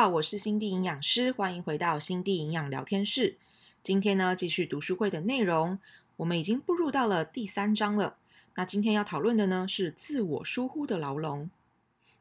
[0.00, 3.36] 好，我是心地营养师，欢迎回到心地营养聊天室。
[3.82, 5.78] 今天呢，继续读书会的内容，
[6.16, 8.16] 我们已经步入到了第三章了。
[8.54, 11.50] 那今天要讨论的呢，是自我疏忽的牢笼。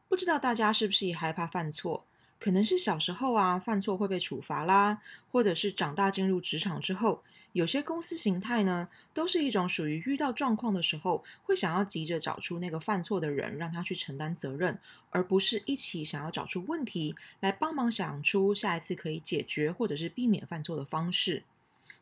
[0.09, 2.03] 不知道大家是不是也害怕犯错？
[2.39, 7.21] 可能是小时候啊，犯错会被处罚啦，或者是长大进入职场之后，
[7.51, 21.43] 有些公司形态呢，都是一种属于遇到状况的时候，会想要急着找出那个犯错的人，让他去承担责任，而不是一起想要找出问题来帮忙想出下一次可以解决或者是避免犯错的方式。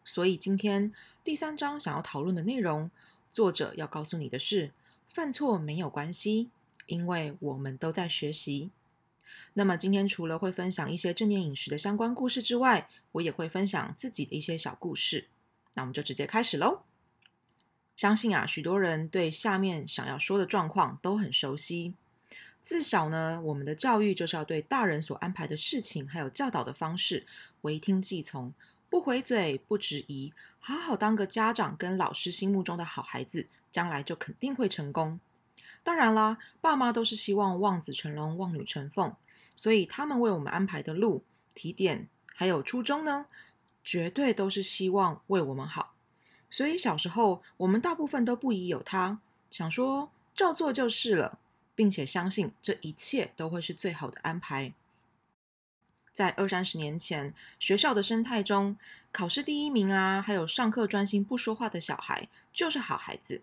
[0.06, 2.92] 所以今天第三章想要讨论的内容，
[3.31, 4.72] 作者要告诉你的是，
[5.12, 6.50] 犯错没有关系，
[6.86, 8.70] 因为我们都在学习。
[9.54, 15.27] 那么今天除了会分享一些正念饮食的相关故事之外，我也会分享自己的一些小故事。
[15.73, 16.84] 那我们就直接开始喽。
[17.95, 21.94] 相信啊，许多人对下面想要说的状况都很熟悉。
[22.61, 27.25] 自小呢，我们的教育就是要对大人所安排的事情还有教导的方式
[27.62, 28.53] 唯听计从，
[28.89, 35.19] 不回嘴，不质疑，好好当个家长跟老师心目中的好孩子，将来就肯定会成功。
[35.84, 39.16] 当然啦，爸妈都是希望望子成龙、望女成凤。
[39.56, 41.24] 所以他们为我们安排的路、
[41.56, 43.26] 提点，还有初衷呢，
[43.84, 45.96] 绝对都是希望为我们好。
[46.50, 51.40] 所以小时候，我们大部分都不疑有他，想说照做就是了，
[51.74, 54.74] 并且相信这一切都会是最好的安排。
[56.14, 58.78] 在二三十年前，学校的生态中，
[59.12, 63.42] 考试第一名啊，还有上课专心不说话的小孩，就是好孩子。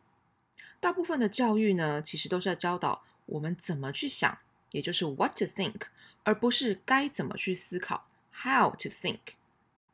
[0.85, 4.37] 大部分的教育呢，其实都是在教导我们怎么去想，
[4.73, 5.87] 也就是 what to think。
[6.25, 8.07] 而不是该怎么去思考
[8.43, 9.21] ，how to think。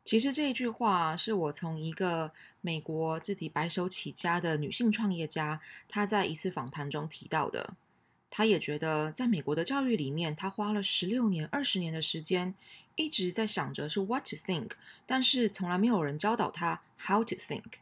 [0.04, 7.74] 其实这一句话是我从一个美国自己白手起家的女性创业家，她在一次访谈中提到的。
[8.28, 12.56] 她也觉得，在美国的教育里面，她花了十六年、二十年的时间，
[12.96, 14.72] 一直在想着是 what to think，
[15.06, 17.74] 但是从来没有人教导她 how to think。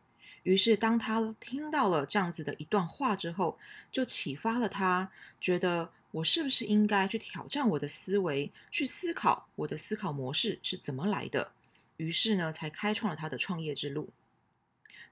[0.49, 3.59] 于是，当他听到了这样子的一段话之后，
[3.93, 5.11] 就启发了他，
[5.41, 5.93] 觉得。
[6.11, 11.53] 我是不是应该去挑战我的思维，去思考我的思考模式是怎么来的？
[11.99, 14.09] 于是呢，才开创了他的创业之路。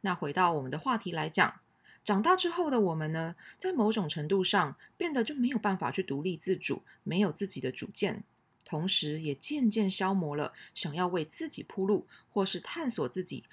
[0.00, 1.60] 那回到我们的话题来讲，
[2.03, 8.24] 长大之后的我们呢，在某种程度上变得就没有办法去独立自主，没有自己的主见，
[8.64, 13.44] 同时也渐渐消磨了想要为自己铺路或是探索自己，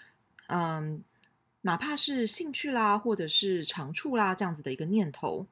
[0.47, 1.03] 嗯，
[1.65, 5.47] 哪怕是兴趣啦，或者是长处啦这样子的一个念头。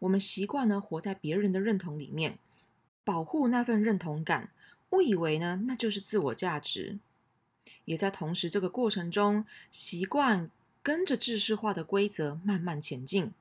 [0.00, 2.38] 我们习惯呢，活在别人的认同里面，
[3.04, 4.50] 保护那份认同感，
[4.90, 6.98] 误以为呢，那就是自我价值。
[7.84, 10.50] 也在同时这个过程中，习惯
[10.82, 13.32] 跟着制式化的规则慢慢前进，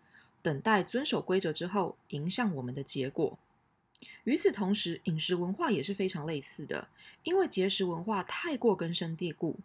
[0.44, 3.40] 等待遵守规则之后影响我们的结果。
[4.26, 6.90] 与此同时，饮食文化也是非常类似的，
[7.24, 9.58] 因为节食文化太过根深蒂固。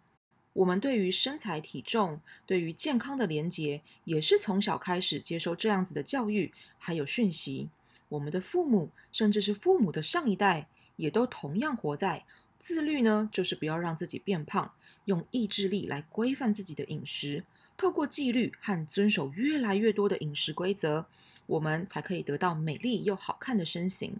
[0.59, 7.69] 我们对于身材体重、对于健康的连结，也是从小开始接受这样子的教育，还有讯息。
[8.09, 10.67] 我们的父母，甚至是父母的上一代，
[10.97, 12.25] 也都同样活在
[12.57, 14.73] 自律呢，就是不要让自己变胖，
[15.05, 17.45] 用意志力来规范自己的饮食，
[17.77, 21.05] 透过纪律和遵守越来越多的饮食规则，
[21.45, 24.17] 我们才可以得到美丽又好看的身形，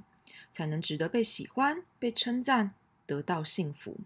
[0.53, 2.72] 才能值得被喜欢、被称赞，
[3.05, 3.97] 得到幸福。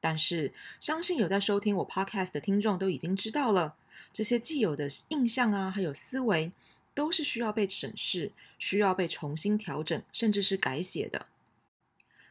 [0.00, 3.74] 但是，相信有在收听我 podcast 的听众都已经知道了，
[4.12, 6.52] 这些既有的印象啊，还有思维，
[6.94, 11.26] 都是需要被审视、需要被重新调整，甚至是改写的。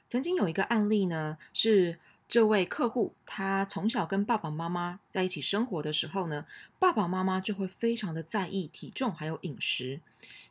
[0.08, 6.46] 曾经有一个案例呢，是这位客户，他从小跟爸爸妈妈在一起生活的时候呢，
[6.80, 10.02] 爸爸妈妈就会非常的在意体重还有饮食。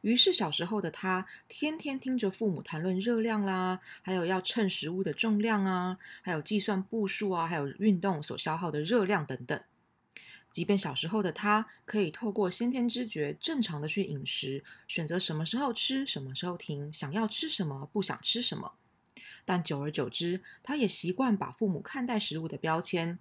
[0.03, 9.61] 于是小时候的他，天天听着父母谈论热量啦，还有要称食物的重量啊，还有计算步数啊，还有运动所消耗的热量等等。
[10.51, 18.75] 即便小时候的他，可以透过先天知觉，正常的去饮食，选择什么时候吃，什么时候停，想要吃什么，不想吃什么。
[19.45, 23.19] 但久而久之，他也习惯把父母看待食物的标签，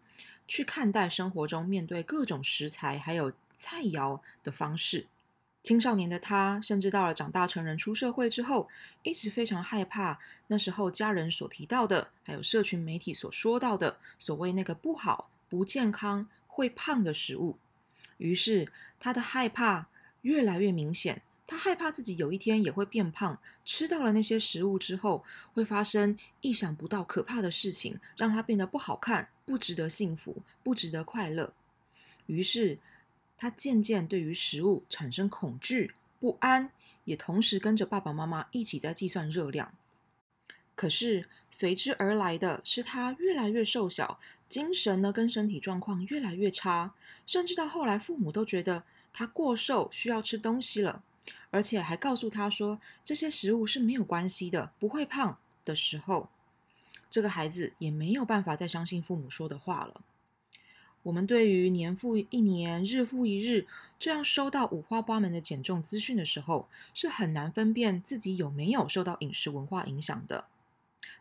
[0.48, 5.08] 去看待生活中面对各种食材还有菜肴的方式。
[5.62, 8.68] 青少年的他，甚至到了长大成人出社会之后，
[9.02, 17.58] 一直非常害怕那时候家人所提到的，还有社群媒体所说到的所谓那个不好、不健康、会胖的食物。
[18.18, 19.88] 于是他的害怕
[20.24, 21.22] 越来越明显，
[21.54, 25.24] 他害怕自己有一天也会变胖，吃到了那些食物之后
[25.54, 31.54] 会发生意想不到可怕的事情，让他变得不好看、不值得幸福、不值得快乐。
[32.26, 32.80] 于是。
[33.36, 36.72] 他渐渐对于食物产生恐惧、不安，
[37.04, 39.74] 也同时跟着爸爸妈妈一起在计算热量。
[40.76, 44.18] 可是随之而来的是他越来越瘦小，
[44.48, 46.94] 精神呢跟身体状况越来越差，
[47.26, 51.04] 甚至到后来父母都觉得他过瘦，需要吃东西了，
[51.52, 56.30] 而且还告诉他说这些食物是没有关系的，不会胖的时候，
[57.10, 60.02] 这个孩子也没有办法再相信父母说的话了。
[61.04, 63.68] 我们对于年复一年、日复一日
[64.00, 70.46] 这样收到五花八门的减重资讯的时候，是很难分辨自己有没有受到饮食文化影响的。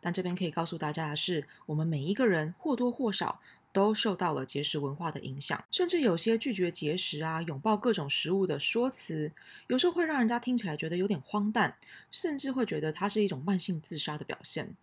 [0.01, 3.41] 但这边可以告诉大家的是，我们每一个人或多或少
[3.73, 9.33] 都受到了节食文化的影响，甚至有些拒绝节食啊、拥抱各种食物的说辞，
[9.69, 11.77] 有时候会让人家听起来觉得有点荒诞，
[12.11, 14.77] 甚至会觉得它是一种慢性自杀的表现。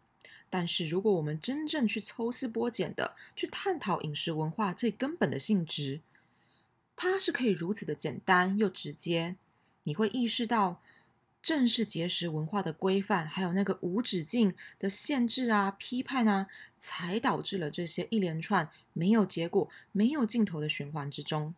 [0.50, 6.01] 但是，如果我们真正去抽丝剥茧的去探讨饮食文化最根本的性质，
[6.95, 9.36] 它是可以如此的简单又直接，
[9.83, 10.81] 你会意识到。
[11.41, 16.47] 正是节食文化的规范，还有那个无止境的限制啊、批判啊，
[16.77, 21.56] 才导致了这些一连串没有结果、没有尽头的循环之中。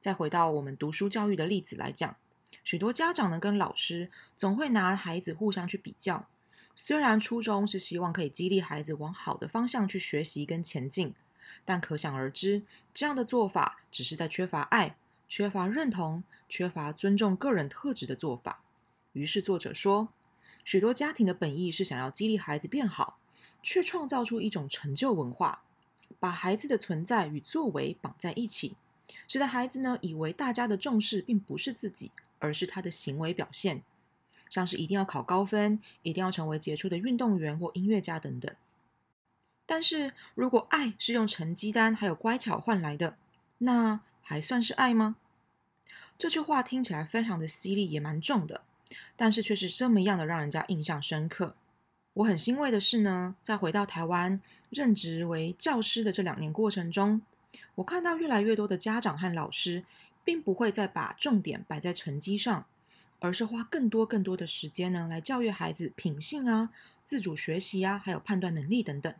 [0.00, 2.16] 再回到我们读书教育的例子来讲，
[2.62, 6.28] 许多家长呢跟老师总会拿孩子互相去比较，
[6.74, 11.14] 虽然初衷是希望可以激励孩子往好的方向去学习跟前进，
[11.64, 12.62] 但可想而知，
[12.92, 14.96] 这样的做法只是在缺乏爱。
[15.36, 18.62] 缺乏认同、缺乏尊重个人特质的做法。
[19.14, 20.10] 于是作者说，
[20.62, 23.18] 许多家庭的本意是想要激励孩子变好，
[23.60, 25.64] 却创造出一种成就文化，
[26.20, 28.76] 把孩子的存在与作为绑在一起，
[29.26, 33.82] 使得孩子呢以为大家的重视并不是自己，而是他的行为表现，
[34.48, 38.54] 像是一定要考高分，一定要成为杰出的运动员或音乐家等等。
[39.66, 43.18] 但是如果爱是用成绩单还有乖巧换来的，
[43.58, 45.16] 那还算是爱吗？
[46.16, 48.62] 这句话听起来非常的犀利，也蛮重的，
[49.16, 51.56] 但是却是这么样的让人家印象深刻。
[52.14, 54.40] 我很欣慰的是呢，在回到台湾
[54.70, 57.20] 任职为教师的这两年过程中，
[57.74, 59.84] 我看到越来越多的家长和老师，
[60.24, 62.64] 并不会再把重点摆在成绩上，
[63.18, 66.70] 而是花更多更多的时间呢，来教育孩子品性啊、
[67.04, 69.12] 自主学习啊，还有判断能力等等。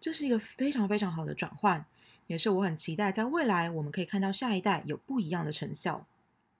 [0.00, 1.84] 这是一个非常非常好的转换，
[2.28, 6.06] 也是我很期待在未来我们可以看到下一代有不一样的成效。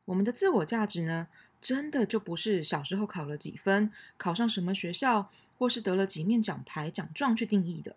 [0.09, 1.29] 我们的自我价值呢，
[1.61, 7.95] 真的就不是小时候考了几分，考上什么学校，或是得了几面奖牌奖状去定义的，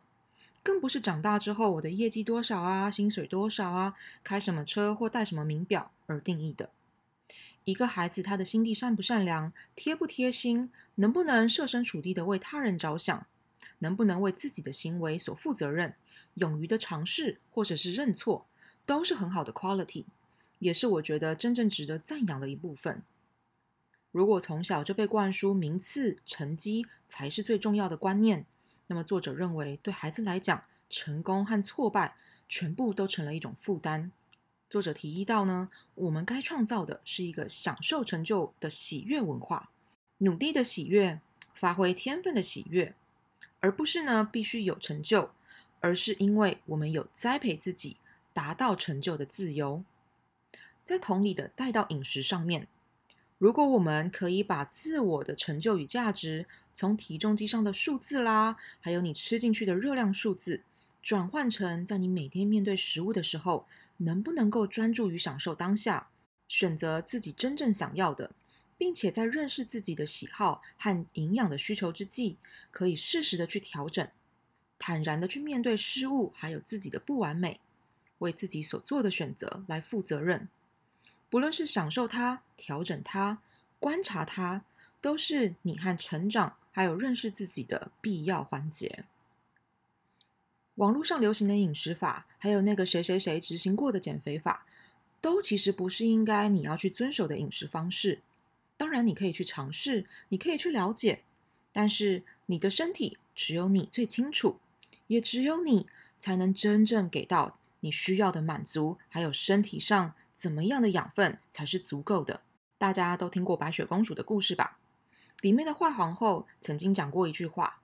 [0.62, 6.72] 更不是长大之后我的业绩多少啊，薪水多少啊，开什么车或戴什么名表而定义的。
[7.63, 13.25] 一个孩子他的心地善不善良，贴不贴心，能不能设身处地的为他人着想，
[13.80, 15.96] 能不能为自己的行为所负责任，
[16.34, 18.48] 勇于的尝试或者是认错，
[18.86, 20.04] 都是很好的 quality。
[20.62, 23.02] 也是我觉得真正值得赞扬的一部分。
[24.12, 28.46] 如果从小就被灌输名次、成绩才是最重要的观念，
[28.88, 32.16] 那么作者认为，对孩子来讲，成功和挫败
[32.48, 34.12] 全部都成了一种负担。
[34.69, 39.72] 作者提议到呢，我们该创造的是一个享受成就的喜悦文化，
[40.19, 41.19] 努力的喜悦，
[41.56, 42.94] 发挥天分的喜悦，
[43.62, 45.31] 而不是呢必须有成就，
[45.80, 47.98] 而是因为我们有栽培自己
[48.31, 49.84] 达到成就的自由。
[50.83, 52.67] 在同理的带到饮食上面，
[53.38, 60.63] 如果我们可以把自我的成就与价值从体重机上的数字啦，还有你吃进去的热量数字，
[61.01, 66.09] 转换成在你每天面对食物的时候，能不能够专注于享受当下，
[66.47, 68.31] 选择自己真正想要的，
[68.77, 72.38] 并且在认识自己的喜好和营养的需求之际，
[72.69, 74.07] 可以适时的去调整，
[74.77, 77.59] 坦然的去面对失误，还有自己的不完美，
[78.19, 80.50] 为自己所做的选择来负责任。
[81.31, 83.39] 不论是享受它、调整它、
[83.79, 84.65] 观察它，
[85.00, 89.05] 都是你和成长还有认识自己的必要环节。
[90.75, 94.65] 网络上流行的饮食法，还有那个谁谁谁执行过的减肥法，
[95.21, 98.19] 都其实不是应该你要去遵守的饮食方式。
[98.75, 101.23] 当然，你可以去尝试，你可以去了解，
[101.71, 104.59] 但是你的身体只有你最清楚，
[105.07, 105.88] 也只有你
[106.19, 110.13] 才能真正给到你需要的满足，还有身体上。
[110.41, 112.41] 怎么样的养分才是足够的？
[112.79, 114.79] 大家都听过白雪公主的故事吧？
[115.41, 117.79] 里面的坏皇后曾经讲过一句话，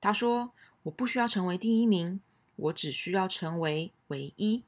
[0.00, 0.52] 她说
[0.84, 2.20] ：“我不需要成为第一名，
[2.54, 4.62] 我只需要成为唯一。”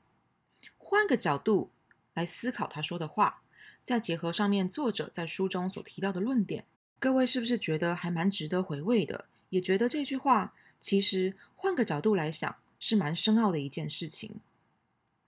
[0.78, 1.70] 换个角度
[2.12, 3.42] 来思考她说的话，
[3.84, 6.64] 再结合上面作者在书中所提到的论点，
[6.98, 9.26] 各位是不是觉得还蛮值得回味的？
[9.50, 14.40] 也觉得这句话其实换个角度来想，是蛮深奥的一件事情。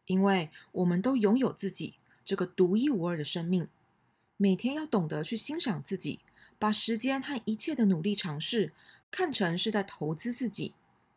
[0.07, 2.00] 因为我们都拥有自己
[2.31, 3.67] 这个独一无二的生命，
[4.37, 6.21] 每天要懂得去欣赏自己，
[6.61, 8.73] 把时间和一切的努力尝试
[9.11, 10.73] 看成是在投资自己，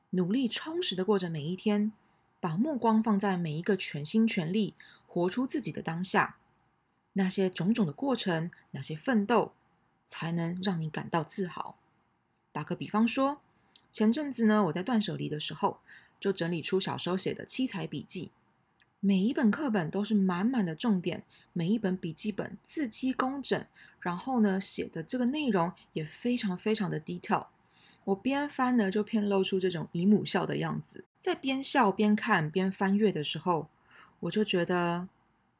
[0.10, 1.93] 努力充实的过着每一天，
[2.39, 4.74] 把目光放在每一个全心全力
[5.05, 6.38] 活出自己的当下，
[7.13, 9.53] 那些种种的过程，那些奋斗，
[10.08, 11.77] 才能让你感到自豪。
[12.51, 13.39] 打个比方说，
[13.91, 15.82] 前阵子呢，我在断舍离的时候，
[16.20, 18.32] 就整理出小时候写的七彩笔记。
[19.05, 23.65] 每一本课本都是满满的重点，每一本笔记本字迹工整，
[24.00, 27.48] 然后呢，写的这个内容也非常非常的 detail。
[28.05, 31.03] 我边翻呢，就偏露出这种姨母笑的样子。
[31.19, 33.67] 在边笑边看边翻阅的时候，
[34.22, 35.10] 我就觉得，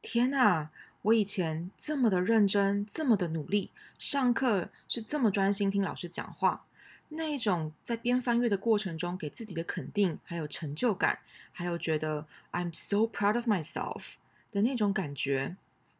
[0.00, 0.70] 天哪！
[1.02, 6.64] 我以前这么的认真，这么的努力，上课是这么专心听老师讲话。
[7.10, 11.18] 那一种在边翻阅的过程中给自己的肯定，还有成就感，
[11.52, 14.14] 还有觉得 I'm so proud of myself
[14.50, 15.56] 的那种感觉，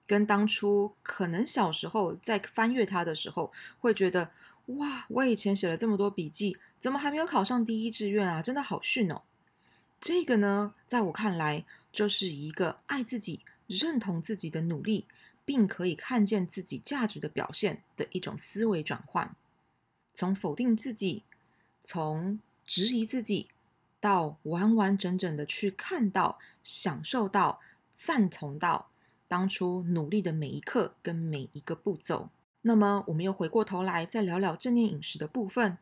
[0.06, 4.30] 跟当初可能小时候在翻阅它的时候，会觉得
[4.66, 8.42] 哇，我以前写了这么多笔记，怎么还没有考上第一志愿啊？
[8.42, 9.22] 真的好逊哦！
[10.00, 15.06] 这个呢，在我看来，就是一个爱自己、认同自己的努力，
[15.44, 19.34] 并可以看见自己价值的表现的一种思维转换。
[20.14, 21.24] 从否定自己，
[21.80, 23.48] 从质疑自己，
[23.98, 27.60] 到完完整整的去看到、享受到、
[27.96, 28.88] 赞同到
[29.26, 32.30] 当初努力的每一刻跟每一个步骤。
[32.62, 35.76] 那么，我们又回过头来再聊聊正念饮食的部分。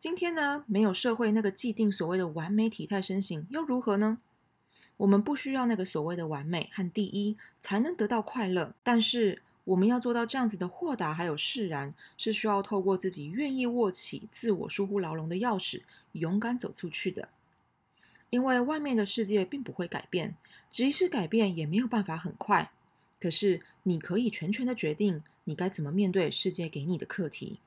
[0.00, 4.18] 今天呢，没有社会那个既定所谓的完美体态身形，又如何呢？
[4.96, 9.42] 我们不需要那个所谓的完美和第一才能得到快乐，但是。
[9.64, 17.30] 我们要做到这样子的豁达还有释然，是需要透过自己愿意握起自我疏忽牢笼的钥匙，勇敢走出去的。
[18.28, 20.36] 因为外面的世界并不会改变，
[20.68, 22.72] 即使改变也没有办法很快。
[23.20, 27.60] 可是你可以全权的决定你该怎么面对世界给你的课题。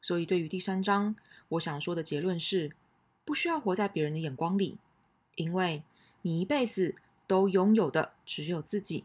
[0.00, 1.14] 所以对于第三章，
[1.50, 2.72] 我想说的结论是：
[3.24, 4.78] 不需要活在别人的眼光里，
[5.34, 5.82] 因为
[6.22, 6.94] 你一辈子
[7.26, 9.04] 都拥有的只有自己。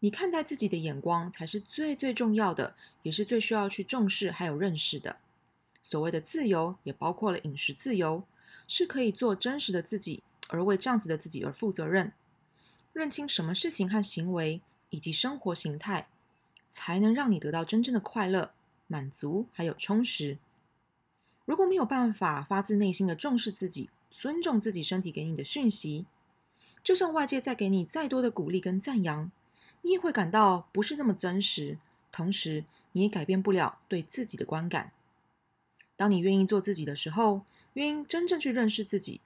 [0.00, 5.16] 你看待自己的眼光才是最最重要的，也是最需要去重视还有认识的。
[5.82, 8.22] 所谓的自由，也包括了饮食自由，
[8.68, 12.12] 是可以做真实的自己，而为这样子的自己而负责任。
[12.92, 16.08] 认清什么事情和行为以及生活形态，
[16.68, 18.52] 才能让你得到真正的快乐、
[18.86, 20.38] 满足还有充实。
[21.44, 26.06] 如果没有办法发自内心的重视自己，尊重自己身体给你的讯息，
[26.84, 29.30] 就算外界再给你再多的鼓励跟赞扬。
[29.82, 31.78] 你也会感到不是那么真实，
[32.10, 34.92] 同时你也改变不了对自己的观感。
[35.96, 37.42] 当你愿意做自己的时候，
[37.74, 39.20] 愿意真正去认识自己，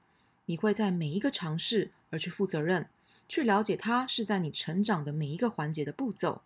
[0.46, 2.88] 你会在每一个尝试而去负责任，
[3.28, 6.42] 去了解它是在你成长的每一个环节的步骤，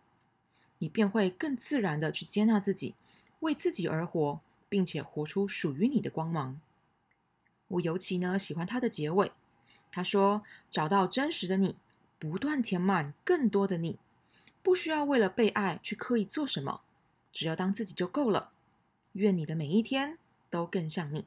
[0.79, 2.95] 你便会更自然的去接纳自己，
[3.41, 6.61] 为自己而活，并且活出属于你的光芒。
[7.69, 9.33] 我尤其呢喜欢他的结尾，
[9.91, 11.77] 他说：“找到真实的你。”
[12.19, 13.99] 不断填满更多的你，
[14.63, 16.81] 不需要为了被爱去刻意做什么，
[17.33, 18.53] 只要当自己就够了。
[19.13, 20.19] 愿你的每一天
[20.51, 21.27] 都更像你。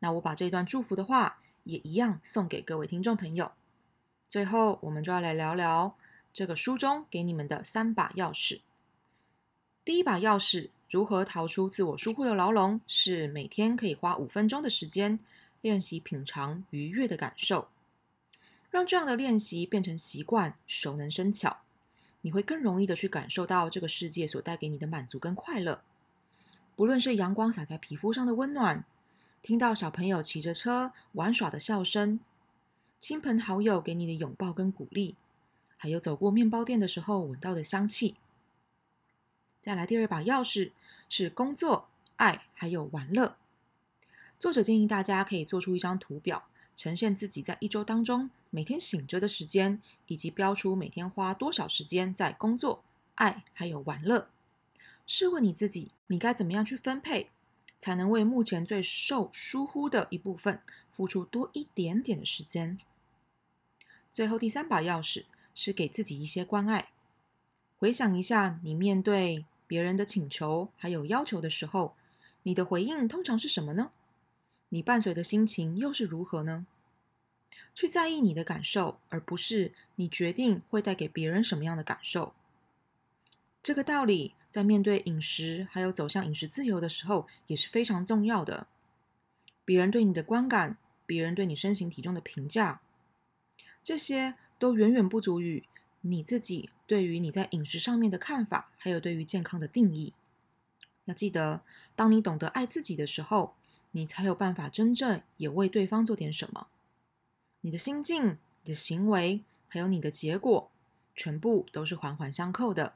[0.00, 3.52] 那我把这段祝福的话也一样送给各位听众朋友。
[4.28, 5.96] 最后，我们就要来聊聊
[6.32, 8.60] 这个书中给你们的三把钥匙。
[9.84, 15.18] 第一把钥匙，如何逃出自我疏忽的牢笼，是每天可以花五分钟的时间
[15.60, 17.68] 练习品尝愉悦的感受。
[18.70, 21.58] 让这样的练习变成习惯，熟能生巧，
[22.20, 25.82] 你会更容易的去感受到这个世界所带给你的满足跟快乐。
[26.76, 28.84] 不论是阳光洒在皮肤上的温暖，
[29.40, 32.20] 听到小朋友骑着车玩耍的笑声，
[32.98, 35.16] 亲朋好友给你的拥抱跟鼓励，
[35.76, 38.16] 还有走过面包店的时候闻到的香气。
[39.60, 40.72] 再来第二把钥匙
[41.08, 43.36] 是工作、爱还有玩乐。
[44.38, 46.44] 作者建议大家可以做出一张图表。
[46.78, 52.84] 呈现自己在一周当中每天醒着的时间，以及标出每天花多少时间在工作、
[53.16, 54.28] 爱还有玩乐。
[55.04, 57.30] 试问你自己，你该怎么样去分配，
[57.80, 62.78] 才能为目前最受疏忽的一部分付出多一点点的时间？
[64.12, 65.24] 最后第三把钥匙
[65.56, 66.90] 是给自己一些关爱。
[67.76, 71.96] 回想一下，你面对别人的请求还有要求的时候，
[72.44, 73.90] 你的回应通常是什么呢？
[74.70, 76.66] 你伴随的心情又是如何呢？
[77.74, 82.34] 去在意你的感受，而不是你决定会带给别人什么样的感受。
[83.62, 88.66] 这个道理在面对饮食还有走向饮食自由的时候也是非常重要的。
[89.64, 92.80] 别人对你的观感，别人对你身形体重的评价，
[93.82, 95.64] 这些都远远不足于
[96.00, 100.14] 你自己对于你在饮食上面的看法，还有对于健康的定义。
[101.04, 101.62] 要记得，
[101.94, 103.54] 当你懂得爱自己的时候，
[103.92, 106.68] 你才有办法真正也为对方做点什么。
[107.60, 110.70] 你的心境、你的行为，还有你的结果，
[111.14, 112.94] 全部都是环环相扣的。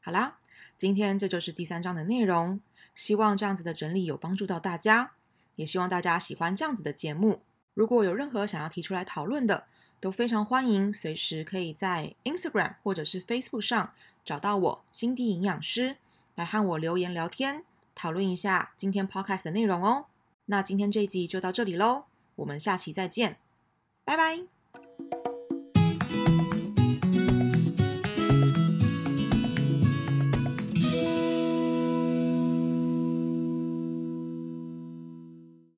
[0.00, 0.38] 好啦，
[0.78, 2.60] 今天这就是第三章的内容。
[2.94, 5.12] 希望这样子的整理有帮助到大家，
[5.56, 7.42] 也希望大家喜欢这样子的节目。
[7.74, 9.66] 如果有任何想要提出来讨论的，
[10.00, 13.92] 都非常欢迎，随时可以在 Instagram 或者是 Facebook 上
[14.24, 15.96] 找到我心地营养师，
[16.34, 17.64] 来和我留言聊天，
[17.98, 20.06] 讨论一下今天 Podcast 的内容哦。
[20.46, 22.04] 那今天这一集就到这里喽，
[22.36, 23.36] 我们下期再见，
[24.04, 24.57] 拜拜。